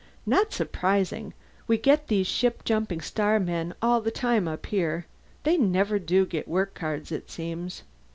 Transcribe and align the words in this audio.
"Not 0.25 0.51
surprising. 0.51 1.31
We 1.67 1.77
get 1.77 2.07
these 2.07 2.25
ship 2.25 2.63
jumping 2.63 3.01
starmen 3.01 3.75
all 3.83 4.01
the 4.01 4.09
time 4.09 4.47
up 4.47 4.65
here; 4.65 5.05
they 5.43 5.57
never 5.57 5.99
do 5.99 6.25
get 6.25 6.47
work 6.47 6.73
cards, 6.73 7.11
it 7.11 7.29
seems. 7.29 7.83